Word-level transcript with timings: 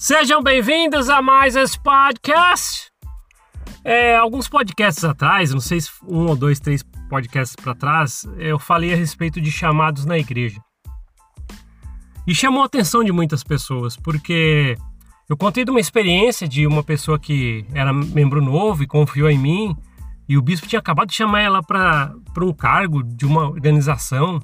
Sejam 0.00 0.40
bem-vindos 0.40 1.10
a 1.10 1.20
mais 1.20 1.56
esse 1.56 1.76
podcast. 1.76 2.88
É, 3.82 4.16
alguns 4.16 4.48
podcasts 4.48 5.02
atrás, 5.02 5.52
não 5.52 5.58
sei 5.58 5.80
se 5.80 5.90
um 6.06 6.28
ou 6.28 6.36
dois, 6.36 6.60
três 6.60 6.84
podcasts 7.10 7.56
para 7.56 7.74
trás, 7.74 8.22
eu 8.38 8.60
falei 8.60 8.92
a 8.92 8.96
respeito 8.96 9.40
de 9.40 9.50
chamados 9.50 10.04
na 10.04 10.16
igreja. 10.16 10.60
E 12.24 12.32
chamou 12.32 12.62
a 12.62 12.66
atenção 12.66 13.02
de 13.02 13.10
muitas 13.10 13.42
pessoas, 13.42 13.96
porque 13.96 14.76
eu 15.28 15.36
contei 15.36 15.64
de 15.64 15.72
uma 15.72 15.80
experiência 15.80 16.46
de 16.46 16.64
uma 16.64 16.84
pessoa 16.84 17.18
que 17.18 17.66
era 17.74 17.92
membro 17.92 18.40
novo 18.40 18.84
e 18.84 18.86
confiou 18.86 19.28
em 19.28 19.36
mim, 19.36 19.76
e 20.28 20.38
o 20.38 20.42
bispo 20.42 20.68
tinha 20.68 20.78
acabado 20.78 21.08
de 21.08 21.16
chamar 21.16 21.40
ela 21.40 21.60
para 21.60 22.14
um 22.42 22.52
cargo 22.52 23.02
de 23.02 23.26
uma 23.26 23.48
organização 23.48 24.40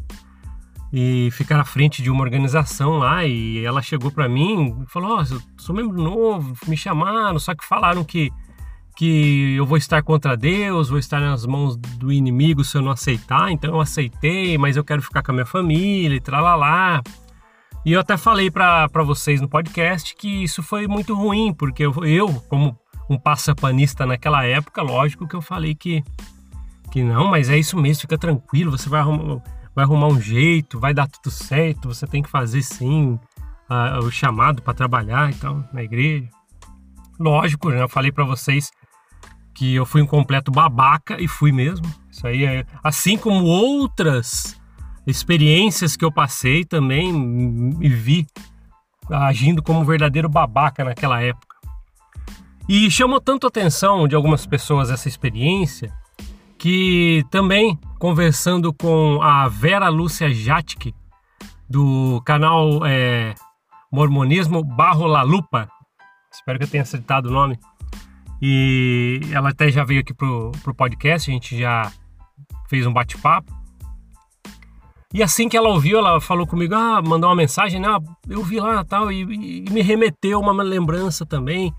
e 0.96 1.28
ficar 1.32 1.58
à 1.58 1.64
frente 1.64 2.00
de 2.00 2.08
uma 2.08 2.22
organização 2.22 2.98
lá. 2.98 3.26
E 3.26 3.64
ela 3.64 3.82
chegou 3.82 4.12
para 4.12 4.28
mim 4.28 4.80
e 4.80 4.86
falou: 4.86 5.18
oh, 5.18 5.34
eu 5.34 5.42
sou 5.58 5.74
membro 5.74 6.00
novo, 6.00 6.56
me 6.68 6.76
chamaram, 6.76 7.36
só 7.40 7.52
que 7.52 7.66
falaram 7.66 8.04
que 8.04 8.30
que 8.96 9.56
eu 9.56 9.66
vou 9.66 9.76
estar 9.76 10.00
contra 10.04 10.36
Deus, 10.36 10.88
vou 10.88 11.00
estar 11.00 11.18
nas 11.18 11.44
mãos 11.44 11.76
do 11.76 12.12
inimigo 12.12 12.62
se 12.62 12.76
eu 12.76 12.80
não 12.80 12.92
aceitar, 12.92 13.50
então 13.50 13.74
eu 13.74 13.80
aceitei, 13.80 14.56
mas 14.56 14.76
eu 14.76 14.84
quero 14.84 15.02
ficar 15.02 15.20
com 15.20 15.32
a 15.32 15.34
minha 15.34 15.44
família 15.44 16.14
e 16.14 16.20
tralalá. 16.20 17.02
E 17.84 17.92
eu 17.92 17.98
até 17.98 18.16
falei 18.16 18.52
para 18.52 18.86
vocês 19.04 19.40
no 19.40 19.48
podcast 19.48 20.14
que 20.14 20.44
isso 20.44 20.62
foi 20.62 20.86
muito 20.86 21.12
ruim, 21.12 21.52
porque 21.52 21.84
eu, 21.84 21.92
eu, 22.04 22.32
como 22.48 22.78
um 23.10 23.18
passapanista 23.18 24.06
naquela 24.06 24.44
época, 24.44 24.80
lógico 24.80 25.26
que 25.26 25.34
eu 25.34 25.42
falei 25.42 25.74
que, 25.74 26.04
que 26.92 27.02
não, 27.02 27.26
mas 27.26 27.50
é 27.50 27.58
isso 27.58 27.76
mesmo, 27.76 28.02
fica 28.02 28.16
tranquilo, 28.16 28.70
você 28.70 28.88
vai 28.88 29.00
arrumar, 29.00 29.42
vai 29.74 29.84
arrumar 29.84 30.08
um 30.08 30.20
jeito, 30.20 30.78
vai 30.78 30.94
dar 30.94 31.08
tudo 31.08 31.30
certo, 31.30 31.88
você 31.88 32.06
tem 32.06 32.22
que 32.22 32.30
fazer 32.30 32.62
sim 32.62 33.18
o 34.02 34.10
chamado 34.10 34.62
para 34.62 34.74
trabalhar 34.74 35.30
então 35.30 35.66
na 35.72 35.82
igreja. 35.82 36.28
Lógico, 37.18 37.70
né? 37.70 37.82
eu 37.82 37.88
falei 37.88 38.12
para 38.12 38.24
vocês 38.24 38.70
que 39.54 39.74
eu 39.74 39.86
fui 39.86 40.02
um 40.02 40.06
completo 40.06 40.50
babaca 40.50 41.20
e 41.20 41.28
fui 41.28 41.52
mesmo. 41.52 41.86
Isso 42.10 42.26
aí 42.26 42.44
é 42.44 42.66
assim 42.82 43.16
como 43.16 43.44
outras 43.44 44.60
experiências 45.06 45.96
que 45.96 46.04
eu 46.04 46.12
passei 46.12 46.64
também 46.64 47.12
me 47.12 47.88
vi 47.88 48.26
agindo 49.08 49.62
como 49.62 49.80
um 49.80 49.84
verdadeiro 49.84 50.28
babaca 50.28 50.84
naquela 50.84 51.20
época. 51.22 51.54
E 52.68 52.90
chamou 52.90 53.20
tanto 53.20 53.46
a 53.46 53.48
atenção 53.48 54.08
de 54.08 54.14
algumas 54.14 54.46
pessoas 54.46 54.90
essa 54.90 55.08
experiência 55.08 55.92
que 56.56 57.24
também 57.30 57.78
conversando 58.04 58.70
com 58.70 59.22
a 59.22 59.48
Vera 59.48 59.88
Lúcia 59.88 60.30
Jatke 60.30 60.94
do 61.66 62.20
canal 62.26 62.84
é, 62.84 63.34
Mormonismo 63.90 64.62
Barro 64.62 65.06
La 65.06 65.22
Lupa, 65.22 65.70
espero 66.30 66.58
que 66.58 66.66
eu 66.66 66.68
tenha 66.68 66.82
acertado 66.82 67.30
o 67.30 67.32
nome, 67.32 67.58
e 68.42 69.22
ela 69.32 69.48
até 69.48 69.70
já 69.70 69.84
veio 69.84 70.02
aqui 70.02 70.12
pro, 70.12 70.52
pro 70.62 70.74
podcast, 70.74 71.30
a 71.30 71.32
gente 71.32 71.58
já 71.58 71.90
fez 72.68 72.86
um 72.86 72.92
bate-papo. 72.92 73.50
E 75.14 75.22
assim 75.22 75.48
que 75.48 75.56
ela 75.56 75.70
ouviu, 75.70 75.96
ela 75.96 76.20
falou 76.20 76.46
comigo, 76.46 76.74
ah, 76.74 77.00
mandou 77.00 77.30
uma 77.30 77.36
mensagem, 77.36 77.80
né? 77.80 77.88
Ah, 77.88 78.00
eu 78.28 78.42
vi 78.42 78.60
lá 78.60 78.84
tal, 78.84 79.10
e, 79.10 79.22
e 79.22 79.70
me 79.70 79.80
remeteu 79.80 80.40
uma 80.40 80.62
lembrança 80.62 81.24
também. 81.24 81.72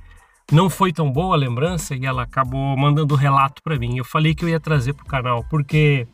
Não 0.51 0.71
foi 0.71 0.91
tão 0.91 1.11
boa 1.11 1.35
a 1.35 1.37
lembrança 1.37 1.95
e 1.95 2.03
ela 2.03 2.23
acabou 2.23 2.75
mandando 2.75 3.13
o 3.13 3.17
relato 3.17 3.61
para 3.63 3.77
mim. 3.77 3.97
Eu 3.97 4.05
falei 4.05 4.33
que 4.33 4.45
eu 4.45 4.49
ia 4.49 4.59
trazer 4.59 4.93
pro 4.93 5.05
canal, 5.05 5.43
porque 5.49 6.07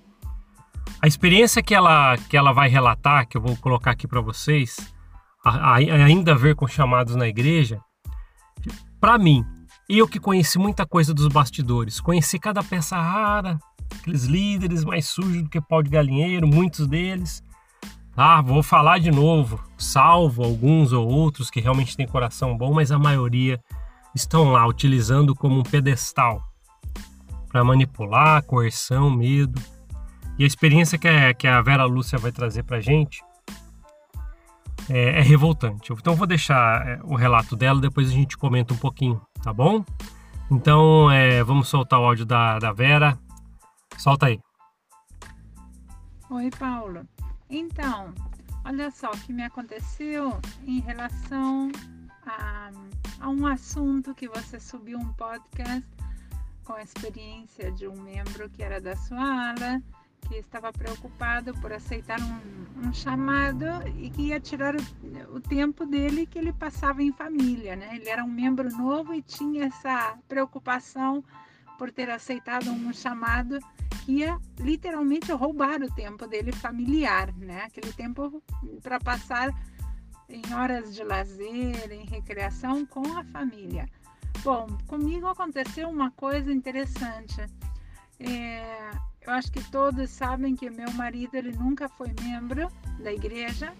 a 1.02 1.08
experiência 1.08 1.64
que 1.64 1.74
ela, 1.74 2.16
que 2.30 2.38
ela 2.38 2.54
vai 2.54 2.70
relatar, 2.70 3.28
que 3.28 3.36
eu 3.36 3.42
vou 3.42 3.58
colocar 3.58 3.92
aqui 3.92 4.08
para 4.08 4.22
vocês, 4.22 4.78
a, 5.44 5.72
a, 5.72 5.76
ainda 5.76 6.34
a 6.34 6.38
ver 6.38 6.56
com 6.56 6.68
chamados 6.68 7.16
na 7.16 7.28
igreja, 7.28 7.80
para 9.00 9.18
mim, 9.18 9.44
eu 9.90 10.08
que 10.08 10.20
conheci 10.20 10.60
muita 10.60 10.86
coisa 10.86 11.12
dos 11.12 11.28
bastidores, 11.28 12.00
conheci 12.00 12.38
cada 12.38 12.64
peça 12.64 12.96
rara, 12.96 13.58
aqueles 14.00 14.26
líderes 14.26 14.86
mais 14.86 15.08
sujos 15.08 15.42
do 15.42 15.50
que 15.50 15.60
pau 15.60 15.82
de 15.82 15.90
galinheiro, 15.90 16.48
muitos 16.48 16.88
deles. 16.88 17.44
Ah, 18.16 18.42
vou 18.42 18.62
falar 18.62 19.00
de 19.00 19.10
novo, 19.10 19.60
salvo 19.78 20.44
alguns 20.44 20.94
ou 20.94 21.08
outros 21.10 21.50
que 21.50 21.60
realmente 21.60 21.98
têm 21.98 22.08
coração 22.08 22.56
bom, 22.56 22.74
mas 22.74 22.92
a 22.92 23.00
maioria 23.00 23.60
estão 24.14 24.52
lá 24.52 24.68
utilizando 24.68 25.34
como 25.34 25.60
um 25.60 25.64
pedestal 25.64 26.44
para 27.50 27.64
manipular, 27.64 28.44
coerção, 28.44 29.10
medo. 29.10 29.60
E 30.38 30.44
a 30.44 30.48
experiência 30.48 30.98
que 30.98 31.08
a, 31.08 31.34
que 31.34 31.48
a 31.48 31.62
Vera 31.62 31.86
Lúcia 31.86 32.18
vai 32.18 32.32
trazer 32.32 32.64
para 32.64 32.80
gente 32.80 33.24
é, 34.90 35.20
é 35.20 35.22
revoltante. 35.22 35.94
Então 35.94 36.16
vou 36.16 36.28
deixar 36.28 36.88
é, 36.88 37.00
o 37.04 37.16
relato 37.16 37.56
dela, 37.56 37.80
depois 37.80 38.10
a 38.10 38.14
gente 38.14 38.38
comenta 38.38 38.74
um 38.74 38.78
pouquinho, 38.78 39.22
tá 39.44 39.54
bom? 39.54 39.86
Então 40.50 41.10
é, 41.12 41.44
vamos 41.44 41.68
soltar 41.70 42.00
o 42.00 42.06
áudio 42.06 42.26
da, 42.26 42.60
da 42.60 42.72
Vera. 42.72 43.18
Solta 43.98 44.28
aí. 44.28 44.40
Oi, 46.30 46.50
Paulo. 46.58 47.06
Então, 47.50 48.14
olha 48.66 48.90
só 48.92 49.12
o 49.12 49.18
que 49.18 49.34
me 49.34 49.44
aconteceu 49.44 50.40
em 50.66 50.80
relação 50.80 51.72
a, 52.26 52.72
a 53.20 53.30
um 53.30 53.46
assunto 53.46 54.16
que 54.16 54.28
você 54.28 54.60
subiu 54.60 54.98
um 54.98 55.14
podcast 55.14 55.88
com 56.64 56.74
a 56.74 56.82
experiência 56.82 57.72
de 57.72 57.88
um 57.88 58.02
membro 58.02 58.50
que 58.50 58.64
era 58.64 58.80
da 58.80 58.96
sua 58.96 59.52
ala 59.52 59.82
que 60.22 60.36
estava 60.36 60.72
preocupado 60.72 61.54
por 61.56 61.74
aceitar 61.74 62.20
um, 62.22 62.88
um 62.88 62.94
chamado 62.94 63.66
e 63.98 64.10
que 64.10 64.28
ia 64.28 64.40
tirar 64.40 64.76
o, 64.76 65.36
o, 65.36 65.40
tempo 65.40 65.86
dele 65.86 66.26
que 66.26 66.40
ele 66.40 66.54
passava 66.54 67.02
em 67.04 67.12
família, 67.12 67.76
né? 67.76 67.96
Ele 67.96 68.10
era 68.10 68.24
um 68.24 68.30
membro 68.30 68.70
novo 68.70 69.14
e 69.14 69.22
tinha 69.22 69.66
essa 69.66 70.18
preocupação 70.28 71.24
por 71.78 71.92
ter 71.92 72.10
aceitado 72.10 72.70
um 72.70 72.94
chamado 72.94 73.60
que 74.06 74.20
ia 74.20 74.40
literalmente 74.60 75.32
roubar 75.32 75.82
o 75.82 75.94
tempo 75.94 76.28
dele 76.28 76.52
familiar, 76.52 77.34
né? 77.36 77.64
Aquele 77.64 77.92
tempo 77.94 78.42
para 78.82 79.00
passar 79.00 79.50
em 80.30 80.54
horas 80.54 80.96
de 80.96 81.04
lazer, 81.04 81.92
em 81.92 82.06
recreação 82.06 82.86
com 82.86 83.18
a 83.18 83.24
família. 83.26 83.86
Bom, 84.44 84.68
comigo 84.88 85.28
aconteceu 85.28 85.90
uma 85.90 86.10
coisa 86.12 86.52
interessante. 86.52 87.46
É, 88.20 88.51
acho 89.42 89.52
que 89.52 89.72
todos 89.72 90.08
sabem 90.12 90.56
que 90.56 90.70
meu 90.70 90.92
marido 90.94 91.34
ele 91.34 91.52
nunca 91.54 91.90
foi 91.90 92.14
membro 92.22 92.72
da 93.00 93.12
igreja. 93.12 93.74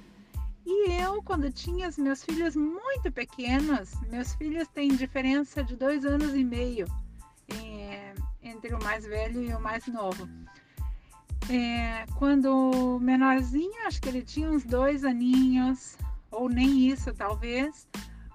E 0.66 0.92
eu, 0.92 1.22
quando 1.22 1.52
tinha 1.52 1.88
os 1.88 2.00
meus 2.00 2.24
filhos 2.24 2.56
muito 2.56 3.12
pequenos, 3.12 3.94
meus 4.10 4.34
filhos 4.34 4.68
têm 4.70 4.90
diferença 4.96 5.64
de 5.64 5.76
dois 5.76 6.04
anos 6.04 6.34
e 6.34 6.44
meio 6.44 6.88
é, 7.50 8.16
entre 8.42 8.74
o 8.74 8.84
mais 8.84 9.06
velho 9.06 9.44
e 9.44 9.54
o 9.54 9.60
mais 9.60 9.86
novo. 9.86 10.28
É, 11.48 12.08
quando 12.18 12.98
menorzinho, 13.00 13.86
acho 13.86 14.02
que 14.02 14.10
ele 14.10 14.24
tinha 14.24 14.50
uns 14.50 14.64
dois 14.64 15.04
aninhos, 15.04 15.96
ou 16.32 16.50
nem 16.50 16.88
isso 16.90 17.14
talvez, 17.14 17.88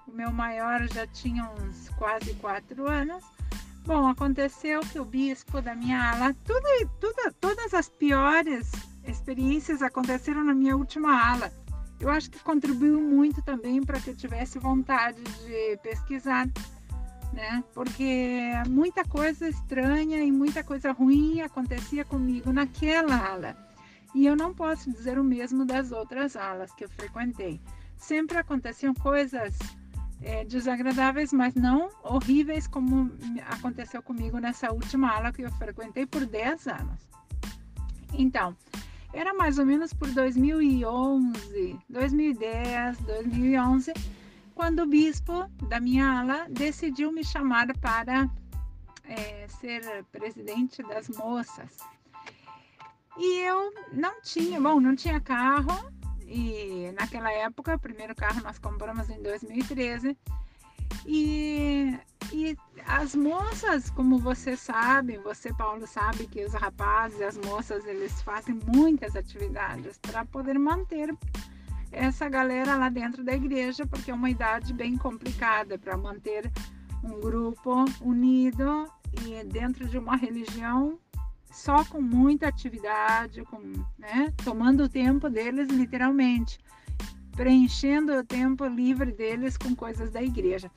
o 0.07 0.11
meu 0.11 0.31
maior 0.31 0.87
já 0.87 1.05
tinha 1.07 1.43
uns 1.49 1.89
quase 1.97 2.33
quatro 2.35 2.87
anos. 2.87 3.21
Bom, 3.87 4.05
aconteceu 4.05 4.81
que 4.81 4.99
o 4.99 5.05
bispo 5.05 5.61
da 5.61 5.73
minha 5.73 6.11
ala, 6.11 6.35
tudo, 6.43 6.67
tudo, 6.99 7.33
todas 7.39 7.73
as 7.73 7.87
piores 7.87 8.69
experiências 9.07 9.81
aconteceram 9.81 10.43
na 10.43 10.53
minha 10.53 10.75
última 10.75 11.31
ala. 11.31 11.49
Eu 11.97 12.09
acho 12.09 12.29
que 12.29 12.37
contribuiu 12.39 12.99
muito 12.99 13.41
também 13.41 13.81
para 13.81 13.97
que 14.01 14.09
eu 14.09 14.15
tivesse 14.17 14.59
vontade 14.59 15.23
de 15.23 15.77
pesquisar, 15.81 16.49
né? 17.31 17.63
Porque 17.73 18.51
muita 18.67 19.05
coisa 19.05 19.47
estranha 19.47 20.21
e 20.21 20.33
muita 20.33 20.65
coisa 20.65 20.91
ruim 20.91 21.39
acontecia 21.39 22.03
comigo 22.03 22.51
naquela 22.51 23.15
ala. 23.15 23.55
E 24.13 24.25
eu 24.25 24.35
não 24.35 24.53
posso 24.53 24.91
dizer 24.91 25.17
o 25.17 25.23
mesmo 25.23 25.63
das 25.63 25.93
outras 25.93 26.35
alas 26.35 26.73
que 26.73 26.83
eu 26.83 26.89
frequentei. 26.89 27.61
Sempre 27.95 28.37
aconteciam 28.37 28.93
coisas 28.93 29.57
é, 30.21 30.43
desagradáveis, 30.45 31.31
mas 31.31 31.53
não 31.55 31.89
horríveis 32.03 32.67
como 32.67 33.11
aconteceu 33.49 34.01
comigo 34.01 34.39
nessa 34.39 34.71
última 34.71 35.11
aula 35.11 35.31
que 35.31 35.43
eu 35.43 35.51
frequentei 35.53 36.05
por 36.05 36.25
10 36.25 36.67
anos. 36.67 36.99
Então, 38.13 38.55
era 39.13 39.33
mais 39.33 39.57
ou 39.57 39.65
menos 39.65 39.93
por 39.93 40.09
2011, 40.09 41.79
2010, 41.89 42.97
2011, 42.99 43.93
quando 44.53 44.81
o 44.81 44.87
bispo 44.87 45.49
da 45.67 45.79
minha 45.79 46.19
ala 46.19 46.47
decidiu 46.49 47.11
me 47.11 47.23
chamar 47.23 47.67
para 47.77 48.29
é, 49.03 49.47
ser 49.47 50.03
presidente 50.11 50.83
das 50.83 51.09
moças. 51.09 51.77
E 53.17 53.39
eu 53.39 53.73
não 53.93 54.21
tinha, 54.21 54.59
bom, 54.61 54.79
não 54.79 54.95
tinha 54.95 55.19
carro, 55.19 55.91
e 56.27 56.91
naquela 56.99 57.31
época, 57.31 57.75
o 57.75 57.79
primeiro 57.79 58.13
carro 58.13 58.41
nós 58.43 58.59
compramos 58.59 59.09
em 59.09 59.21
2013. 59.21 60.17
E, 61.05 61.97
e 62.33 62.57
as 62.85 63.15
moças, 63.15 63.89
como 63.89 64.19
você 64.19 64.57
sabe, 64.57 65.17
você 65.19 65.53
Paulo 65.53 65.87
sabe 65.87 66.27
que 66.27 66.43
os 66.43 66.53
rapazes 66.53 67.19
e 67.19 67.23
as 67.23 67.37
moças 67.37 67.85
eles 67.85 68.21
fazem 68.21 68.59
muitas 68.67 69.15
atividades 69.15 69.97
para 69.99 70.25
poder 70.25 70.59
manter 70.59 71.15
essa 71.91 72.27
galera 72.27 72.75
lá 72.75 72.89
dentro 72.89 73.23
da 73.23 73.33
igreja, 73.33 73.87
porque 73.87 74.11
é 74.11 74.13
uma 74.13 74.29
idade 74.29 74.73
bem 74.73 74.97
complicada 74.97 75.79
para 75.79 75.95
manter 75.95 76.51
um 77.03 77.21
grupo 77.21 77.85
unido 78.01 78.85
e 79.25 79.43
dentro 79.45 79.87
de 79.87 79.97
uma 79.97 80.17
religião 80.17 80.99
só 81.51 81.83
com 81.85 82.01
muita 82.01 82.47
atividade, 82.47 83.43
com, 83.45 83.59
né, 83.97 84.33
tomando 84.43 84.83
o 84.83 84.89
tempo 84.89 85.29
deles 85.29 85.69
literalmente, 85.69 86.59
preenchendo 87.35 88.13
o 88.13 88.23
tempo 88.23 88.65
livre 88.65 89.11
deles 89.11 89.57
com 89.57 89.75
coisas 89.75 90.11
da 90.11 90.21
igreja. 90.21 90.71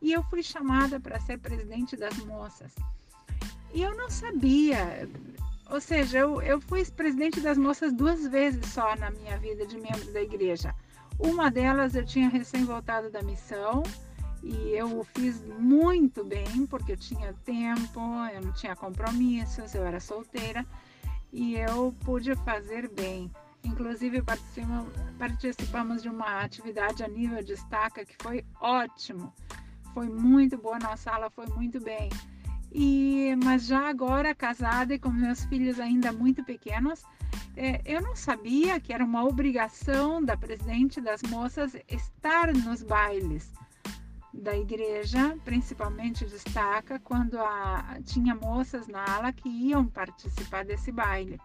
E 0.00 0.12
eu 0.12 0.22
fui 0.24 0.42
chamada 0.42 1.00
para 1.00 1.20
ser 1.20 1.38
presidente 1.38 1.96
das 1.96 2.16
moças. 2.18 2.74
E 3.74 3.82
eu 3.82 3.96
não 3.96 4.08
sabia, 4.08 5.08
ou 5.70 5.80
seja, 5.80 6.18
eu, 6.18 6.40
eu 6.42 6.60
fui 6.60 6.84
presidente 6.84 7.40
das 7.40 7.58
moças 7.58 7.92
duas 7.92 8.26
vezes 8.26 8.64
só 8.66 8.94
na 8.96 9.10
minha 9.10 9.38
vida 9.38 9.66
de 9.66 9.76
membro 9.76 10.12
da 10.12 10.22
igreja. 10.22 10.74
Uma 11.18 11.50
delas 11.50 11.94
eu 11.94 12.04
tinha 12.04 12.28
recém 12.28 12.64
voltado 12.64 13.10
da 13.10 13.22
missão 13.22 13.82
e 14.46 14.70
eu 14.70 15.04
fiz 15.12 15.42
muito 15.58 16.24
bem 16.24 16.66
porque 16.66 16.92
eu 16.92 16.96
tinha 16.96 17.32
tempo, 17.44 18.00
eu 18.32 18.40
não 18.40 18.52
tinha 18.52 18.76
compromissos, 18.76 19.74
eu 19.74 19.84
era 19.84 19.98
solteira 19.98 20.64
e 21.32 21.56
eu 21.56 21.92
pude 22.04 22.34
fazer 22.36 22.88
bem. 22.88 23.28
Inclusive 23.64 24.22
participamos, 25.18 26.00
de 26.02 26.08
uma 26.08 26.42
atividade 26.42 27.02
a 27.02 27.08
nível 27.08 27.42
de 27.42 27.54
estaca 27.54 28.04
que 28.04 28.14
foi 28.22 28.44
ótimo, 28.60 29.34
foi 29.92 30.08
muito 30.08 30.56
boa, 30.56 30.78
nossa 30.78 31.10
aula 31.10 31.28
foi 31.28 31.46
muito 31.46 31.80
bem. 31.80 32.08
E, 32.70 33.34
mas 33.42 33.66
já 33.66 33.88
agora 33.88 34.32
casada 34.32 34.94
e 34.94 34.98
com 34.98 35.10
meus 35.10 35.44
filhos 35.46 35.80
ainda 35.80 36.12
muito 36.12 36.44
pequenos, 36.44 37.02
é, 37.56 37.80
eu 37.84 38.00
não 38.00 38.14
sabia 38.14 38.78
que 38.78 38.92
era 38.92 39.04
uma 39.04 39.24
obrigação 39.24 40.22
da 40.22 40.36
presidente 40.36 41.00
das 41.00 41.22
moças 41.22 41.74
estar 41.88 42.54
nos 42.54 42.84
bailes 42.84 43.50
da 44.36 44.56
igreja, 44.56 45.36
principalmente 45.44 46.24
destaca 46.24 46.98
quando 47.00 47.38
a, 47.38 47.98
tinha 48.04 48.34
moças 48.34 48.86
na 48.86 49.04
ala 49.04 49.32
que 49.32 49.48
iam 49.48 49.86
participar 49.86 50.64
desse 50.64 50.92
baile. 50.92 51.40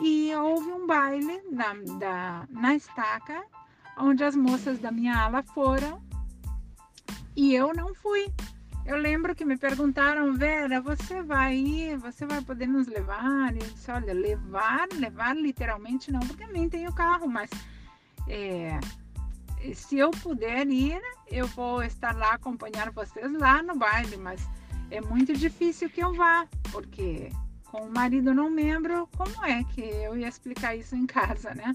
E 0.00 0.34
houve 0.34 0.70
um 0.72 0.86
baile 0.86 1.40
na, 1.50 1.74
da, 1.98 2.48
na 2.50 2.74
estaca, 2.74 3.44
onde 3.96 4.24
as 4.24 4.34
moças 4.34 4.78
da 4.78 4.90
minha 4.90 5.16
ala 5.16 5.42
foram 5.42 6.02
e 7.36 7.54
eu 7.54 7.72
não 7.74 7.94
fui. 7.94 8.32
Eu 8.84 8.98
lembro 8.98 9.34
que 9.34 9.44
me 9.44 9.56
perguntaram, 9.56 10.34
Vera, 10.34 10.80
você 10.80 11.22
vai 11.22 11.56
ir, 11.56 11.96
você 11.96 12.26
vai 12.26 12.42
poder 12.42 12.66
nos 12.66 12.86
levar? 12.86 13.54
E 13.54 13.58
eu 13.58 13.70
disse, 13.70 13.90
olha, 13.90 14.12
levar, 14.12 14.88
levar 14.92 15.34
literalmente 15.34 16.12
não, 16.12 16.20
porque 16.20 16.46
nem 16.46 16.68
tenho 16.68 16.92
carro, 16.92 17.26
mas 17.26 17.48
é, 18.28 18.78
se 19.72 19.98
eu 19.98 20.10
puder 20.10 20.66
ir, 20.66 21.00
eu 21.30 21.46
vou 21.46 21.82
estar 21.82 22.14
lá 22.16 22.34
acompanhar 22.34 22.90
vocês 22.90 23.32
lá 23.32 23.62
no 23.62 23.76
baile, 23.76 24.16
mas 24.16 24.46
é 24.90 25.00
muito 25.00 25.32
difícil 25.32 25.88
que 25.88 26.02
eu 26.02 26.12
vá, 26.12 26.46
porque 26.70 27.30
com 27.70 27.86
o 27.86 27.92
marido 27.92 28.34
não 28.34 28.50
membro, 28.50 29.08
como 29.16 29.44
é 29.44 29.64
que 29.64 29.80
eu 29.80 30.16
ia 30.16 30.28
explicar 30.28 30.76
isso 30.76 30.94
em 30.94 31.06
casa, 31.06 31.54
né? 31.54 31.72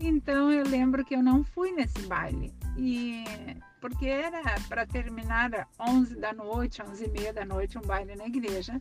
Então 0.00 0.50
eu 0.50 0.64
lembro 0.64 1.04
que 1.04 1.14
eu 1.14 1.22
não 1.22 1.44
fui 1.44 1.70
nesse 1.72 2.00
baile. 2.06 2.52
E 2.76 3.24
porque 3.80 4.06
era 4.06 4.42
para 4.68 4.86
terminar 4.86 5.68
11 5.78 6.16
da 6.16 6.32
noite, 6.32 6.82
11 6.82 7.04
e 7.04 7.08
meia 7.08 7.32
da 7.32 7.44
noite, 7.44 7.78
um 7.78 7.82
baile 7.82 8.14
na 8.16 8.26
igreja. 8.26 8.80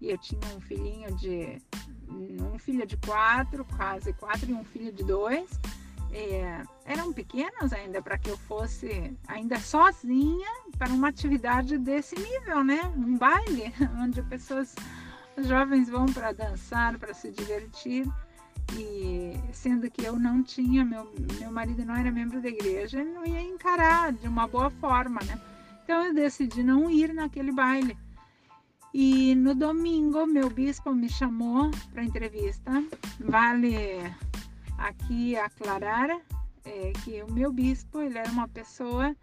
E 0.00 0.10
eu 0.10 0.18
tinha 0.18 0.40
um 0.56 0.60
filhinho 0.60 1.14
de. 1.16 1.60
um 2.08 2.58
filho 2.58 2.86
de 2.86 2.96
quatro, 2.98 3.64
quase 3.76 4.12
quatro, 4.12 4.50
e 4.50 4.54
um 4.54 4.64
filho 4.64 4.92
de 4.92 5.04
dois. 5.04 5.48
É, 6.12 6.62
eram 6.84 7.12
pequenos 7.12 7.72
ainda 7.72 8.00
para 8.00 8.16
que 8.16 8.30
eu 8.30 8.38
fosse 8.38 9.16
ainda 9.26 9.58
sozinha 9.58 10.48
para 10.78 10.92
uma 10.92 11.08
atividade 11.08 11.76
desse 11.78 12.16
nível, 12.18 12.64
né? 12.64 12.80
Um 12.96 13.16
baile 13.18 13.72
onde 14.00 14.22
pessoas 14.22 14.74
jovens 15.38 15.88
vão 15.88 16.06
para 16.06 16.32
dançar, 16.32 16.98
para 16.98 17.12
se 17.12 17.30
divertir. 17.30 18.06
E 18.72 19.32
sendo 19.52 19.88
que 19.90 20.04
eu 20.04 20.18
não 20.18 20.42
tinha, 20.42 20.84
meu, 20.84 21.12
meu 21.38 21.52
marido 21.52 21.84
não 21.84 21.94
era 21.94 22.10
membro 22.10 22.40
da 22.40 22.48
igreja, 22.48 23.00
ele 23.00 23.12
não 23.12 23.24
ia 23.24 23.40
encarar 23.40 24.12
de 24.12 24.26
uma 24.26 24.46
boa 24.48 24.70
forma, 24.70 25.20
né? 25.24 25.40
Então 25.84 26.04
eu 26.04 26.14
decidi 26.14 26.64
não 26.64 26.90
ir 26.90 27.12
naquele 27.14 27.52
baile. 27.52 27.96
E 28.92 29.34
no 29.34 29.54
domingo, 29.54 30.26
meu 30.26 30.48
bispo 30.48 30.92
me 30.92 31.08
chamou 31.08 31.70
para 31.92 32.02
entrevista. 32.02 32.82
Vale 33.20 34.02
aqui 34.78 35.36
aclarar 35.36 36.10
é, 36.64 36.92
que 37.04 37.22
o 37.22 37.32
meu 37.32 37.52
bispo 37.52 38.00
ele 38.00 38.18
era 38.18 38.30
uma 38.30 38.48
pessoa 38.48 39.14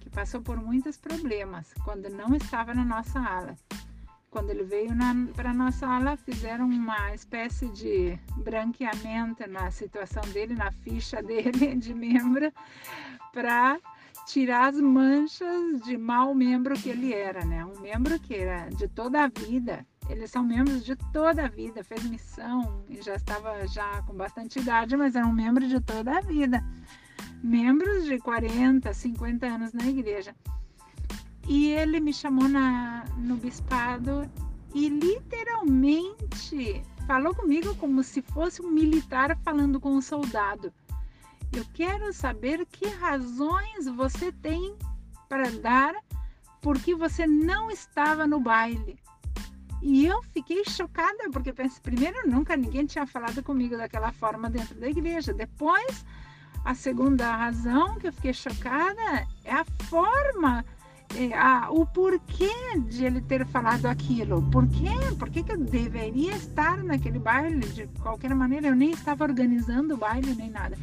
que 0.00 0.10
passou 0.10 0.40
por 0.40 0.56
muitos 0.56 0.96
problemas 0.96 1.72
quando 1.84 2.08
não 2.10 2.34
estava 2.34 2.74
na 2.74 2.84
nossa 2.84 3.20
ala. 3.20 3.56
Quando 4.30 4.50
ele 4.50 4.62
veio 4.62 4.90
para 5.34 5.52
nossa 5.52 5.88
aula, 5.88 6.16
fizeram 6.16 6.66
uma 6.66 7.12
espécie 7.12 7.68
de 7.70 8.16
branqueamento 8.36 9.48
na 9.48 9.72
situação 9.72 10.22
dele, 10.32 10.54
na 10.54 10.70
ficha 10.70 11.20
dele 11.22 11.74
de 11.74 11.92
membro, 11.92 12.52
para 13.32 13.78
tirar 14.26 14.68
as 14.68 14.80
manchas 14.80 15.80
de 15.82 15.98
mau 15.98 16.32
membro 16.32 16.74
que 16.74 16.90
ele 16.90 17.12
era, 17.12 17.44
né? 17.44 17.64
Um 17.64 17.80
membro 17.80 18.20
que 18.20 18.34
era 18.34 18.68
de 18.68 18.86
toda 18.86 19.24
a 19.24 19.28
vida. 19.28 19.84
Eles 20.10 20.32
são 20.32 20.42
membros 20.42 20.84
de 20.84 20.96
toda 21.12 21.44
a 21.44 21.48
vida, 21.48 21.84
fez 21.84 22.02
missão 22.02 22.84
e 22.88 23.00
já 23.00 23.14
estava 23.14 23.64
já 23.68 24.02
com 24.02 24.12
bastante 24.12 24.58
idade, 24.58 24.96
mas 24.96 25.14
era 25.14 25.24
um 25.24 25.32
membro 25.32 25.68
de 25.68 25.80
toda 25.80 26.18
a 26.18 26.20
vida. 26.20 26.64
Membros 27.42 28.04
de 28.04 28.18
40, 28.18 28.92
50 28.92 29.46
anos 29.46 29.72
na 29.72 29.86
igreja. 29.86 30.34
E 31.48 31.68
ele 31.68 32.00
me 32.00 32.12
chamou 32.12 32.48
na, 32.48 33.04
no 33.16 33.36
bispado 33.36 34.28
e 34.74 34.88
literalmente 34.88 36.82
falou 37.06 37.32
comigo 37.32 37.74
como 37.76 38.02
se 38.02 38.20
fosse 38.20 38.60
um 38.60 38.70
militar 38.70 39.38
falando 39.44 39.80
com 39.80 39.90
um 39.90 40.02
soldado. 40.02 40.72
Eu 41.52 41.64
quero 41.72 42.12
saber 42.12 42.66
que 42.66 42.88
razões 42.88 43.86
você 43.86 44.32
tem 44.32 44.76
para 45.28 45.50
dar 45.50 45.94
porque 46.60 46.96
você 46.96 47.28
não 47.28 47.70
estava 47.70 48.26
no 48.26 48.40
baile. 48.40 48.98
E 49.82 50.06
eu 50.06 50.22
fiquei 50.22 50.64
chocada, 50.64 51.30
porque 51.32 51.52
pensei, 51.52 51.80
primeiro, 51.82 52.28
nunca 52.28 52.56
ninguém 52.56 52.84
tinha 52.86 53.06
falado 53.06 53.42
comigo 53.42 53.76
daquela 53.76 54.12
forma 54.12 54.50
dentro 54.50 54.74
da 54.78 54.88
igreja. 54.88 55.32
Depois, 55.32 56.04
a 56.64 56.74
segunda 56.74 57.34
razão 57.34 57.98
que 57.98 58.08
eu 58.08 58.12
fiquei 58.12 58.34
chocada 58.34 59.26
é 59.44 59.52
a 59.52 59.64
forma 59.84 60.64
é, 61.16 61.34
ah, 61.34 61.68
o 61.70 61.86
porquê 61.86 62.52
de 62.88 63.04
ele 63.04 63.20
ter 63.22 63.46
falado 63.46 63.86
aquilo. 63.86 64.42
Por 64.50 64.68
quê? 64.68 64.90
Por 65.18 65.30
que, 65.30 65.42
que 65.42 65.52
eu 65.52 65.58
deveria 65.58 66.36
estar 66.36 66.82
naquele 66.84 67.18
baile? 67.18 67.66
De 67.66 67.86
qualquer 68.00 68.34
maneira, 68.34 68.68
eu 68.68 68.76
nem 68.76 68.90
estava 68.90 69.24
organizando 69.24 69.94
o 69.94 69.96
baile 69.96 70.34
nem 70.34 70.50
nada. 70.50 70.76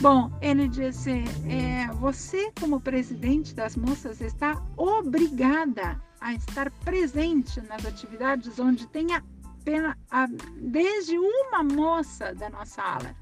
Bom, 0.00 0.30
ele 0.40 0.68
disse: 0.68 1.24
é, 1.46 1.88
você, 1.94 2.50
como 2.58 2.80
presidente 2.80 3.54
das 3.54 3.76
moças, 3.76 4.20
está 4.20 4.62
obrigada 4.76 6.00
a 6.22 6.34
estar 6.34 6.70
presente 6.84 7.60
nas 7.62 7.84
atividades 7.84 8.58
onde 8.58 8.86
tenha 8.86 9.22
pena, 9.64 9.98
a, 10.10 10.26
desde 10.56 11.18
uma 11.18 11.62
moça 11.62 12.34
da 12.34 12.48
nossa 12.48 12.82
ala. 12.82 13.14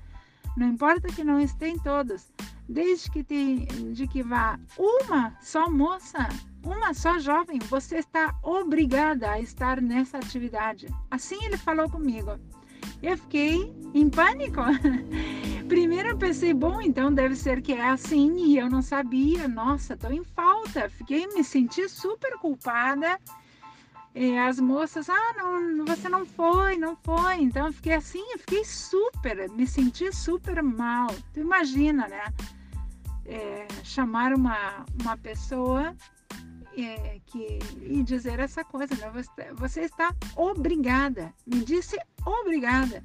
Não 0.57 0.69
importa 0.69 1.09
que 1.09 1.25
não 1.25 1.41
estejam 1.41 1.79
todos 1.79 2.33
desde 2.69 3.11
que, 3.11 3.25
te, 3.25 3.67
de 3.93 4.07
que 4.07 4.23
vá 4.23 4.59
uma 4.79 5.37
só 5.41 5.69
moça, 5.69 6.29
uma 6.63 6.95
só 6.95 7.19
jovem, 7.19 7.59
você 7.59 7.99
está 7.99 8.35
obrigada 8.43 9.31
a 9.31 9.41
estar 9.41 9.81
nessa 9.81 10.19
atividade. 10.19 10.87
Assim 11.11 11.43
ele 11.45 11.57
falou 11.57 11.89
comigo. 11.91 12.39
Eu 13.03 13.17
fiquei 13.17 13.75
em 13.95 14.09
pânico. 14.09 14.61
Primeiro 15.71 16.09
eu 16.11 16.19
pensei, 16.19 16.53
bom, 16.53 16.83
então 16.83 17.15
deve 17.15 17.37
ser 17.37 17.63
que 17.63 17.73
é 17.73 17.89
assim 17.89 18.35
e 18.45 18.59
eu 18.59 18.69
não 18.69 18.83
sabia. 18.83 19.47
Nossa, 19.47 19.95
estou 19.95 20.13
em 20.13 20.25
falta. 20.25 20.91
Fiquei, 20.91 21.27
me 21.29 21.43
senti 21.43 21.89
super 21.89 22.37
culpada. 22.39 23.19
E 24.13 24.37
as 24.37 24.59
moças, 24.59 25.09
ah, 25.09 25.33
não, 25.37 25.85
você 25.87 26.09
não 26.09 26.27
foi, 26.27 26.77
não 26.77 26.97
foi. 26.97 27.37
Então 27.41 27.69
eu 27.69 27.73
fiquei 27.73 27.95
assim, 27.95 28.25
eu 28.33 28.39
fiquei 28.41 28.65
super, 28.65 29.49
me 29.51 29.67
senti 29.67 30.13
super 30.13 30.61
mal. 30.63 31.07
Tu 31.33 31.41
imagina, 31.41 32.09
né? 32.09 32.25
é, 33.31 33.67
chamar 33.85 34.35
uma, 34.35 34.85
uma 35.01 35.17
pessoa 35.17 35.95
é, 36.77 37.21
que, 37.27 37.59
e 37.81 38.03
dizer 38.03 38.41
essa 38.41 38.65
coisa, 38.65 38.95
né? 38.97 39.11
você, 39.11 39.53
você 39.55 39.81
está 39.83 40.15
obrigada, 40.35 41.33
me 41.47 41.65
disse 41.65 41.97
obrigada, 42.27 43.05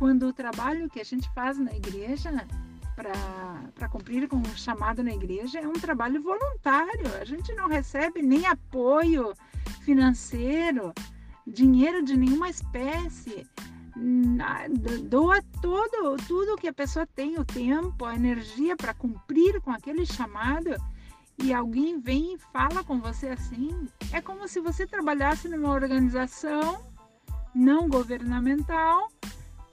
quando 0.00 0.26
o 0.28 0.32
trabalho 0.32 0.88
que 0.88 0.98
a 0.98 1.04
gente 1.04 1.28
faz 1.34 1.58
na 1.58 1.76
igreja 1.76 2.32
para 2.96 3.88
cumprir 3.90 4.26
com 4.28 4.38
o 4.38 4.56
chamado 4.56 5.04
na 5.04 5.12
igreja 5.12 5.60
é 5.60 5.68
um 5.68 5.74
trabalho 5.74 6.22
voluntário, 6.22 7.06
a 7.20 7.24
gente 7.26 7.54
não 7.54 7.68
recebe 7.68 8.22
nem 8.22 8.46
apoio 8.46 9.34
financeiro, 9.82 10.94
dinheiro 11.46 12.02
de 12.02 12.16
nenhuma 12.16 12.48
espécie, 12.48 13.46
doa 15.02 15.42
todo, 15.60 16.16
tudo 16.26 16.56
que 16.56 16.68
a 16.68 16.72
pessoa 16.72 17.06
tem, 17.06 17.38
o 17.38 17.44
tempo, 17.44 18.06
a 18.06 18.16
energia 18.16 18.74
para 18.78 18.94
cumprir 18.94 19.60
com 19.60 19.70
aquele 19.70 20.06
chamado. 20.06 20.70
E 21.36 21.52
alguém 21.52 22.00
vem 22.00 22.34
e 22.34 22.38
fala 22.38 22.82
com 22.82 22.98
você 23.00 23.28
assim, 23.28 23.86
é 24.12 24.20
como 24.22 24.48
se 24.48 24.60
você 24.60 24.86
trabalhasse 24.86 25.46
numa 25.46 25.70
organização 25.70 26.82
não 27.54 27.86
governamental 27.86 29.10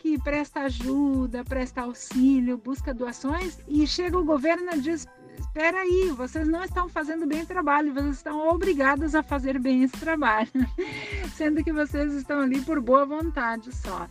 que 0.07 0.17
presta 0.17 0.61
ajuda, 0.61 1.43
presta 1.43 1.81
auxílio, 1.81 2.57
busca 2.57 2.93
doações 2.93 3.59
e 3.67 3.85
chega 3.85 4.17
o 4.17 4.23
governo 4.23 4.71
e 4.73 4.79
diz: 4.79 5.05
espera 5.37 5.81
aí, 5.81 6.13
vocês 6.15 6.47
não 6.47 6.63
estão 6.63 6.87
fazendo 6.87 7.27
bem 7.27 7.41
o 7.41 7.45
trabalho, 7.45 7.93
vocês 7.93 8.15
estão 8.15 8.47
obrigados 8.47 9.13
a 9.13 9.21
fazer 9.21 9.59
bem 9.59 9.83
esse 9.83 9.97
trabalho, 9.97 10.49
sendo 11.35 11.61
que 11.61 11.73
vocês 11.73 12.13
estão 12.13 12.39
ali 12.39 12.61
por 12.61 12.79
boa 12.79 13.05
vontade 13.05 13.75
só. 13.75 14.07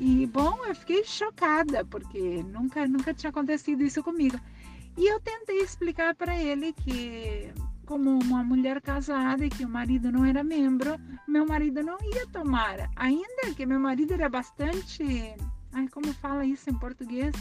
E 0.00 0.26
bom, 0.26 0.58
eu 0.66 0.74
fiquei 0.74 1.04
chocada 1.04 1.84
porque 1.84 2.42
nunca 2.42 2.88
nunca 2.88 3.14
tinha 3.14 3.30
acontecido 3.30 3.84
isso 3.84 4.02
comigo. 4.02 4.38
E 4.96 5.06
eu 5.06 5.20
tentei 5.20 5.60
explicar 5.60 6.16
para 6.16 6.36
ele 6.36 6.72
que, 6.72 7.52
como 7.90 8.20
uma 8.20 8.44
mulher 8.44 8.80
casada 8.80 9.44
e 9.44 9.50
que 9.50 9.64
o 9.64 9.68
marido 9.68 10.12
não 10.12 10.24
era 10.24 10.44
membro, 10.44 10.96
meu 11.26 11.44
marido 11.44 11.82
não 11.82 11.98
ia 12.14 12.24
tomar. 12.28 12.88
Ainda 12.94 13.52
que 13.56 13.66
meu 13.66 13.80
marido 13.80 14.14
era 14.14 14.28
bastante. 14.28 15.34
Ai, 15.72 15.88
como 15.88 16.14
fala 16.14 16.44
isso 16.44 16.70
em 16.70 16.78
português? 16.78 17.34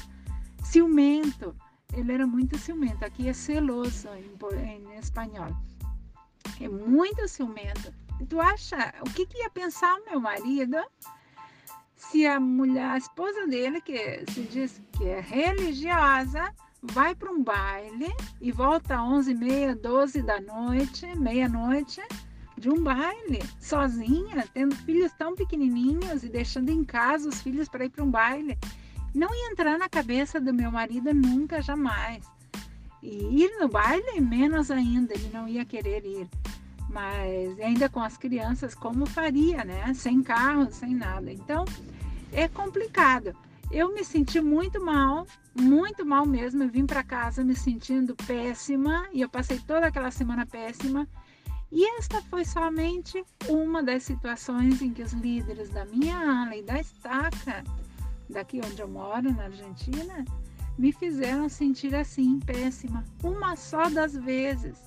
Ciumento. 0.64 1.56
Ele 1.94 2.12
era 2.12 2.26
muito 2.26 2.58
ciumento. 2.58 3.06
Aqui 3.06 3.30
é 3.30 3.34
celoso 3.34 4.10
em, 4.16 4.92
em 4.92 4.98
espanhol. 4.98 5.56
É 6.60 6.68
muito 6.68 7.28
ciumento. 7.28 7.94
Tu 8.28 8.42
acha 8.42 8.92
o 9.02 9.10
que, 9.12 9.28
que 9.28 9.38
ia 9.38 9.52
pensar 9.52 10.00
meu 10.10 10.20
marido 10.20 10.78
se 11.96 12.26
a 12.26 12.40
mulher, 12.40 12.90
a 12.90 12.98
esposa 12.98 13.46
dele, 13.46 13.82
que 13.82 14.26
se 14.32 14.42
diz 14.46 14.82
que 14.94 15.04
é 15.10 15.20
religiosa, 15.20 16.52
vai 16.82 17.14
para 17.14 17.32
um 17.32 17.44
baile 17.44 18.14
e 18.40 18.52
volta 18.52 18.96
às 18.96 19.02
11 19.02 19.32
e 19.32 19.36
meia, 19.36 19.76
12 19.76 20.22
da 20.22 20.40
noite, 20.40 21.06
meia-noite, 21.18 22.02
de 22.58 22.70
um 22.70 22.84
baile, 22.84 23.42
sozinha, 23.60 24.48
tendo 24.54 24.76
filhos 24.76 25.12
tão 25.18 25.36
pequenininhos 25.36 26.24
e 26.24 26.30
deixando 26.30 26.70
em 26.70 26.84
casa 26.84 27.30
os 27.30 27.42
filhos 27.42 27.70
para 27.70 27.86
ir 27.86 27.90
para 27.90 28.04
um 28.04 28.12
baile. 28.12 28.58
Não 29.14 29.34
ia 29.34 29.52
entrar 29.52 29.78
na 29.78 29.90
cabeça 29.90 30.40
do 30.40 30.54
meu 30.54 30.72
marido 30.72 31.14
nunca, 31.14 31.62
jamais. 31.62 32.24
E 33.02 33.44
ir 33.44 33.60
no 33.60 33.70
baile, 33.70 34.20
menos 34.20 34.70
ainda, 34.70 35.14
ele 35.14 35.30
não 35.34 35.48
ia 35.48 35.66
querer 35.66 36.06
ir. 36.06 36.30
Mas 36.90 37.60
ainda 37.60 37.88
com 37.88 38.02
as 38.02 38.18
crianças, 38.18 38.76
como 38.76 39.06
faria, 39.06 39.64
né? 39.64 39.94
Sem 39.94 40.22
carro, 40.22 40.72
sem 40.72 40.96
nada. 40.96 41.32
Então, 41.32 41.64
é 42.32 42.48
complicado. 42.48 43.34
Eu 43.72 43.94
me 43.94 44.04
senti 44.04 44.42
muito 44.42 44.84
mal, 44.84 45.28
muito 45.56 46.06
mal 46.06 46.26
mesmo. 46.26 46.64
Eu 46.64 46.70
vim 46.70 46.86
para 46.86 47.04
casa 47.04 47.44
me 47.44 47.56
sentindo 47.56 48.16
péssima 48.16 49.08
e 49.14 49.22
eu 49.22 49.30
passei 49.30 49.60
toda 49.60 49.88
aquela 49.88 50.10
semana 50.10 50.46
péssima. 50.46 51.08
E 51.72 51.86
esta 51.98 52.20
foi 52.24 52.44
somente 52.46 53.24
uma 53.48 53.84
das 53.84 54.02
situações 54.02 54.82
em 54.82 54.92
que 54.92 55.04
os 55.04 55.14
líderes 55.14 55.70
da 55.70 55.86
minha 55.86 56.18
ala 56.18 56.56
e 56.56 56.64
da 56.64 56.80
estaca, 56.80 57.64
daqui 58.28 58.60
onde 58.66 58.82
eu 58.82 58.88
moro, 58.88 59.32
na 59.32 59.44
Argentina, 59.44 60.26
me 60.80 60.92
fizeram 60.92 61.48
sentir 61.48 61.94
assim, 61.94 62.40
péssima. 62.40 63.04
Uma 63.24 63.56
só 63.56 63.88
das 63.88 64.16
vezes. 64.16 64.78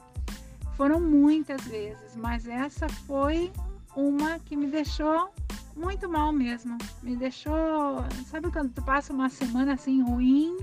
Foram 0.77 1.01
muitas 1.01 1.63
vezes, 1.63 2.17
mas 2.17 2.49
essa 2.49 2.89
foi 2.89 3.53
uma 3.95 4.41
que 4.41 4.57
me 4.57 4.67
deixou 4.67 5.31
muito 5.77 6.09
mal 6.09 6.33
mesmo. 6.33 6.77
Me 7.03 7.17
deixou. 7.17 8.05
Sabe 8.27 8.51
quando 8.51 8.73
tu 8.73 8.83
passa 8.83 9.13
uma 9.13 9.29
semana 9.29 9.75
assim 9.75 10.03
ruim 10.03 10.59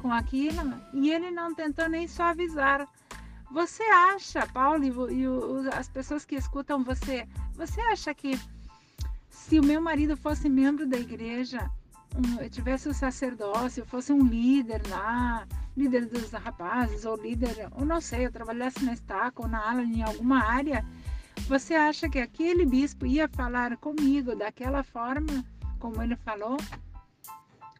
com 0.00 0.12
aquilo? 0.12 0.74
E 0.92 1.10
ele 1.10 1.30
não 1.30 1.54
tentou 1.54 1.88
nem 1.88 2.06
suavizar. 2.06 2.88
Você 3.50 3.82
acha, 3.82 4.46
Paulo, 4.46 4.84
e, 4.84 5.22
e 5.22 5.68
as 5.74 5.88
pessoas 5.88 6.24
que 6.24 6.36
escutam 6.36 6.84
você, 6.84 7.26
você 7.54 7.80
acha 7.80 8.14
que 8.14 8.38
se 9.28 9.58
o 9.58 9.64
meu 9.64 9.80
marido 9.80 10.16
fosse 10.16 10.48
membro 10.48 10.86
da 10.86 10.96
igreja, 10.96 11.68
um, 12.16 12.48
tivesse 12.48 12.88
o 12.88 12.94
sacerdócio, 12.94 13.84
fosse 13.84 14.12
um 14.12 14.24
líder 14.24 14.82
lá, 14.88 15.46
líder 15.76 16.06
dos 16.06 16.30
rapazes, 16.30 17.04
ou 17.04 17.16
líder, 17.16 17.68
ou 17.72 17.84
não 17.84 18.00
sei, 18.00 18.26
eu 18.26 18.32
trabalhasse 18.32 18.84
na 18.84 18.92
estaca 18.92 19.42
ou 19.42 19.48
na 19.48 19.70
ala 19.70 19.82
em 19.82 20.02
alguma 20.02 20.44
área, 20.44 20.84
você 21.50 21.74
acha 21.74 22.08
que 22.08 22.20
aquele 22.20 22.64
bispo 22.64 23.04
ia 23.04 23.28
falar 23.28 23.76
comigo 23.76 24.36
daquela 24.36 24.84
forma 24.84 25.44
como 25.80 26.00
ele 26.00 26.14
falou? 26.14 26.56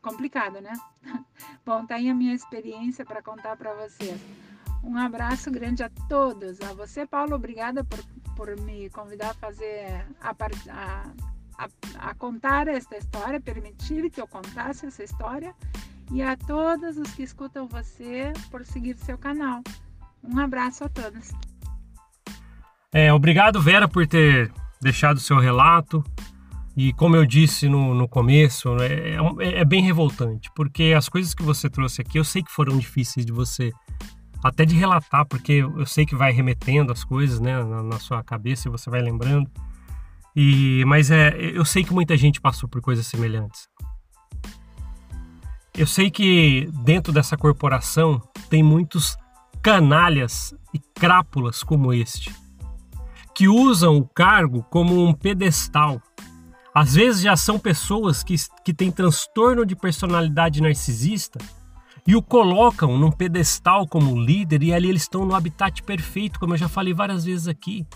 Complicado, 0.02 0.60
né? 0.60 0.72
Bom, 1.64 1.86
tá 1.86 1.94
aí 1.94 2.10
a 2.10 2.14
minha 2.14 2.34
experiência 2.34 3.04
para 3.04 3.22
contar 3.22 3.56
para 3.56 3.72
vocês. 3.74 4.20
Um 4.82 4.96
abraço 4.96 5.52
grande 5.52 5.84
a 5.84 5.90
todos. 6.08 6.60
A 6.62 6.72
você, 6.72 7.06
Paulo, 7.06 7.36
obrigada 7.36 7.84
por, 7.84 8.00
por 8.34 8.60
me 8.60 8.90
convidar 8.90 9.30
a 9.30 9.34
fazer 9.34 10.04
a, 10.20 10.30
a, 10.30 11.10
a, 11.56 12.10
a 12.10 12.14
contar 12.16 12.66
esta 12.66 12.96
história, 12.96 13.40
permitir 13.40 14.10
que 14.10 14.20
eu 14.20 14.26
contasse 14.26 14.86
essa 14.86 15.04
história. 15.04 15.54
E 16.10 16.20
a 16.22 16.36
todos 16.36 16.96
os 16.96 17.14
que 17.14 17.22
escutam 17.22 17.68
você 17.68 18.32
por 18.50 18.66
seguir 18.66 18.96
seu 18.96 19.16
canal. 19.16 19.62
Um 20.24 20.40
abraço 20.40 20.82
a 20.82 20.88
todos. 20.88 21.30
É, 22.92 23.12
obrigado, 23.12 23.60
Vera, 23.60 23.86
por 23.86 24.04
ter 24.06 24.52
deixado 24.82 25.18
o 25.18 25.20
seu 25.20 25.38
relato. 25.38 26.04
E 26.76 26.92
como 26.92 27.14
eu 27.14 27.24
disse 27.24 27.68
no, 27.68 27.94
no 27.94 28.08
começo, 28.08 28.76
é, 28.80 29.16
é, 29.16 29.60
é, 29.60 29.64
bem 29.64 29.82
revoltante, 29.82 30.50
porque 30.54 30.94
as 30.96 31.08
coisas 31.08 31.34
que 31.34 31.42
você 31.42 31.68
trouxe 31.68 32.00
aqui 32.00 32.18
eu 32.18 32.24
sei 32.24 32.42
que 32.42 32.50
foram 32.50 32.78
difíceis 32.78 33.26
de 33.26 33.32
você 33.32 33.70
até 34.42 34.64
de 34.64 34.74
relatar, 34.74 35.26
porque 35.26 35.52
eu 35.52 35.84
sei 35.84 36.06
que 36.06 36.16
vai 36.16 36.32
remetendo 36.32 36.90
as 36.90 37.04
coisas 37.04 37.38
né, 37.38 37.62
na, 37.62 37.82
na 37.82 37.98
sua 37.98 38.22
cabeça 38.24 38.68
e 38.68 38.70
você 38.70 38.88
vai 38.88 39.02
lembrando. 39.02 39.50
E, 40.34 40.84
mas 40.86 41.10
é, 41.10 41.36
eu 41.38 41.64
sei 41.64 41.84
que 41.84 41.92
muita 41.92 42.16
gente 42.16 42.40
passou 42.40 42.68
por 42.68 42.80
coisas 42.80 43.06
semelhantes. 43.06 43.68
Eu 45.76 45.86
sei 45.86 46.10
que 46.10 46.68
dentro 46.84 47.12
dessa 47.12 47.36
corporação 47.36 48.20
tem 48.48 48.62
muitos 48.62 49.16
canalhas 49.62 50.54
e 50.72 50.78
crápulas 50.94 51.62
como 51.62 51.92
este 51.92 52.32
que 53.40 53.48
usam 53.48 53.96
o 53.96 54.04
cargo 54.04 54.62
como 54.64 55.02
um 55.02 55.14
pedestal. 55.14 55.98
Às 56.74 56.92
vezes 56.92 57.22
já 57.22 57.34
são 57.38 57.58
pessoas 57.58 58.22
que, 58.22 58.34
que 58.62 58.74
têm 58.74 58.90
transtorno 58.90 59.64
de 59.64 59.74
personalidade 59.74 60.60
narcisista 60.60 61.38
e 62.06 62.14
o 62.14 62.20
colocam 62.20 62.98
num 62.98 63.10
pedestal 63.10 63.88
como 63.88 64.20
líder 64.20 64.62
e 64.62 64.74
ali 64.74 64.90
eles 64.90 65.04
estão 65.04 65.24
no 65.24 65.34
habitat 65.34 65.82
perfeito, 65.84 66.38
como 66.38 66.52
eu 66.52 66.58
já 66.58 66.68
falei 66.68 66.92
várias 66.92 67.24
vezes 67.24 67.48
aqui. 67.48 67.86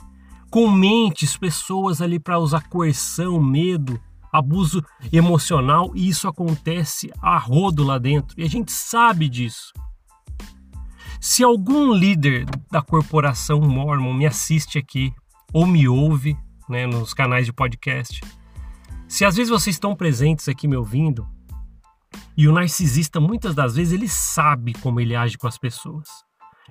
Com 0.51 0.71
mentes, 0.71 1.37
pessoas 1.37 2.01
ali 2.01 2.19
para 2.19 2.39
usar 2.39 2.67
coerção, 2.71 3.39
medo, 3.39 4.01
abuso 4.33 4.83
emocional 5.13 5.93
e 5.95 6.09
isso 6.09 6.27
acontece 6.27 7.13
a 7.21 7.37
rodo 7.37 7.85
lá 7.85 7.99
dentro 7.99 8.35
e 8.41 8.45
a 8.45 8.49
gente 8.49 8.73
sabe 8.73 9.29
disso. 9.29 9.75
Se 11.21 11.45
algum 11.45 11.93
líder 11.93 12.47
da 12.71 12.81
corporação 12.81 13.61
Mormon 13.61 14.15
me 14.15 14.25
assiste 14.25 14.79
aqui, 14.79 15.13
ou 15.55 15.67
me 15.67 15.89
ouve 15.89 16.37
né, 16.69 16.85
nos 16.85 17.15
canais 17.15 17.47
de 17.47 17.53
podcast. 17.53 18.21
Se 19.09 19.25
às 19.25 19.37
vezes 19.37 19.51
vocês 19.51 19.77
estão 19.77 19.95
presentes 19.95 20.49
aqui 20.49 20.67
me 20.67 20.77
ouvindo, 20.77 21.27
e 22.37 22.49
o 22.49 22.53
narcisista 22.53 23.21
muitas 23.21 23.55
das 23.55 23.77
vezes 23.77 23.93
ele 23.93 24.09
sabe 24.09 24.73
como 24.75 25.01
ele 25.01 25.15
age 25.15 25.39
com 25.39 25.47
as 25.47 25.57
pessoas. 25.57 26.09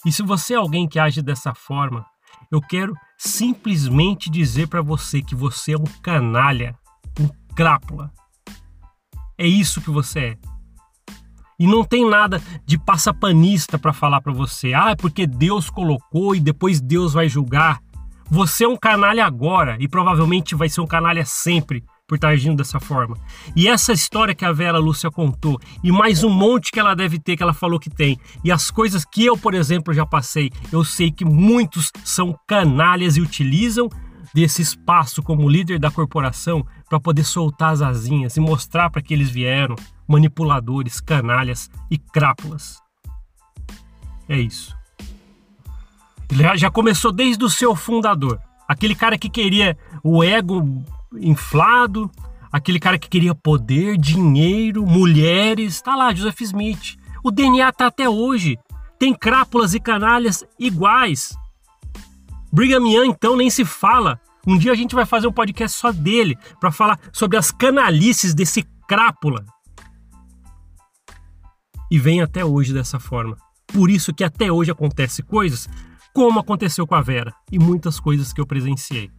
E 0.06 0.12
se 0.12 0.22
você 0.22 0.54
é 0.54 0.58
alguém 0.58 0.88
que 0.88 1.00
age 1.00 1.22
dessa 1.22 1.56
forma, 1.56 2.06
eu 2.52 2.60
quero 2.60 2.94
simplesmente 3.18 4.30
dizer 4.30 4.68
para 4.68 4.82
você 4.82 5.22
que 5.22 5.36
você 5.36 5.74
é 5.74 5.78
um 5.78 5.86
canalha, 6.02 6.78
um 7.18 7.30
crápula. 7.56 8.12
É 9.38 9.48
isso 9.48 9.82
que 9.82 9.90
você 9.90 10.20
é. 10.20 10.38
E 11.58 11.66
não 11.66 11.86
tem 11.86 12.10
nada 12.10 12.42
de 12.66 12.78
passapanista 12.78 13.80
para 13.80 13.94
falar 13.94 14.20
para 14.20 14.34
você. 14.34 14.74
Ah, 14.74 14.92
é 14.92 14.96
porque 14.96 15.26
Deus 15.26 15.70
colocou 15.70 16.36
e 16.36 16.40
depois 16.42 16.82
Deus 16.82 17.14
vai 17.14 17.30
julgar. 17.30 17.80
Você 18.30 18.64
é 18.64 18.68
um 18.68 18.78
canalha 18.78 19.26
agora 19.26 19.78
e 19.80 19.88
provavelmente 19.88 20.56
vai 20.56 20.70
ser 20.70 20.82
um 20.82 20.88
canalha 20.88 21.26
sempre 21.26 21.84
por 22.08 22.16
estar 22.16 22.30
agindo 22.30 22.58
dessa 22.58 22.80
forma. 22.80 23.18
E 23.56 23.68
essa 23.68 23.94
história 23.94 24.36
que 24.36 24.46
a 24.46 24.52
Vera 24.52 24.78
Lúcia 24.78 25.10
contou, 25.10 25.60
e 25.84 25.92
mais 25.92 26.24
um 26.24 26.30
monte 26.30 26.72
que 26.72 26.80
ela 26.80 26.96
deve 26.96 27.20
ter, 27.20 27.38
que 27.38 27.44
ela 27.44 27.54
falou 27.54 27.80
que 27.80 27.90
tem, 27.90 28.20
e 28.44 28.52
as 28.52 28.70
coisas 28.70 29.06
que 29.06 29.26
eu, 29.26 29.38
por 29.38 29.54
exemplo, 29.54 29.94
já 29.94 30.06
passei, 30.06 30.52
eu 30.72 30.84
sei 30.84 31.12
que 31.12 31.26
muitos 31.26 31.92
são 32.04 32.38
canalhas 32.48 33.18
e 33.18 33.22
utilizam 33.22 33.90
desse 34.34 34.62
espaço 34.62 35.22
como 35.22 35.50
líder 35.50 35.80
da 35.80 35.92
corporação 35.92 36.66
para 36.90 37.00
poder 37.00 37.24
soltar 37.24 37.72
as 37.72 37.82
asinhas 37.82 38.36
e 38.36 38.40
mostrar 38.40 38.90
para 38.90 39.02
que 39.02 39.14
eles 39.14 39.30
vieram 39.30 39.76
manipuladores, 40.08 41.00
canalhas 41.00 41.70
e 41.90 41.98
crápulas. 41.98 42.78
É 44.28 44.38
isso. 44.38 44.76
Já, 46.34 46.72
começou 46.72 47.12
desde 47.12 47.44
o 47.44 47.50
seu 47.50 47.76
fundador. 47.76 48.40
Aquele 48.68 48.96
cara 48.96 49.18
que 49.18 49.30
queria 49.30 49.78
o 50.04 50.24
ego 50.24 50.84
inflado, 51.16 52.10
aquele 52.52 52.80
cara 52.80 52.98
que 52.98 53.08
queria 53.08 53.36
poder, 53.36 53.98
dinheiro, 53.98 54.86
mulheres, 54.86 55.82
tá 55.82 55.96
lá, 55.96 56.14
Joseph 56.14 56.42
Smith. 56.42 56.98
O 57.24 57.30
DNA 57.30 57.72
tá 57.72 57.88
até 57.88 58.10
hoje. 58.10 58.58
Tem 58.98 59.14
crápulas 59.14 59.74
e 59.74 59.80
canalhas 59.80 60.44
iguais. 60.58 61.38
Brigham 62.52 62.88
Young, 62.88 63.10
então, 63.10 63.36
nem 63.36 63.50
se 63.50 63.64
fala. 63.64 64.20
Um 64.46 64.58
dia 64.58 64.72
a 64.72 64.76
gente 64.76 64.96
vai 64.96 65.06
fazer 65.06 65.28
um 65.28 65.32
podcast 65.32 65.78
só 65.78 65.92
dele 65.92 66.38
para 66.60 66.72
falar 66.72 67.00
sobre 67.12 67.38
as 67.38 67.52
canalices 67.52 68.34
desse 68.34 68.64
crápula. 68.88 69.46
E 71.92 72.00
vem 72.00 72.22
até 72.22 72.44
hoje 72.44 72.74
dessa 72.74 73.00
forma. 73.00 73.38
Por 73.68 73.90
isso 73.90 74.14
que 74.14 74.24
até 74.24 74.52
hoje 74.52 74.72
acontece 74.72 75.22
coisas 75.24 75.70
como 76.14 76.40
aconteceu 76.40 76.86
com 76.86 76.96
a 76.96 77.02
Vera 77.02 77.34
e 77.52 77.58
muitas 77.58 78.00
coisas 78.00 78.32
que 78.32 78.40
eu 78.40 78.46
presenciei. 78.46 79.12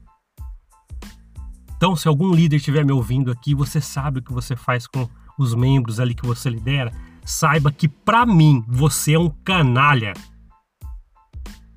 Então, 1.77 1.97
se 1.97 2.09
algum 2.09 2.33
líder 2.33 2.57
estiver 2.57 2.85
me 2.85 2.93
ouvindo 2.93 3.31
aqui, 3.31 3.55
você 3.55 3.81
sabe 3.81 4.21
o 4.21 4.23
que 4.23 4.33
você 4.33 4.57
faz 4.57 4.87
com 4.87 5.09
os 5.39 5.55
membros 5.55 5.99
ali 5.99 6.15
que 6.15 6.27
você 6.27 6.49
lidera, 6.49 6.93
saiba 7.25 7.73
que 7.73 7.89
para 7.89 8.25
mim 8.25 8.65
você 8.69 9.15
é 9.15 9.19
um 9.19 9.29
canalha. 9.29 10.13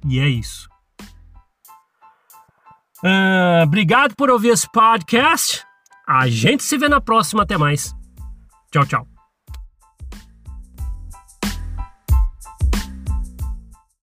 E 0.06 0.20
é 0.20 0.30
isso. 0.30 0.70
Uh, 3.04 3.64
obrigado 3.64 4.16
por 4.16 4.30
ouvir 4.30 4.50
esse 4.50 4.70
podcast. 4.72 5.64
A 6.08 6.28
gente 6.28 6.64
se 6.64 6.78
vê 6.78 6.88
na 6.88 7.02
próxima. 7.02 7.44
Até 7.44 7.58
mais. 7.58 7.94
Tchau, 8.72 8.86
tchau. 8.86 9.17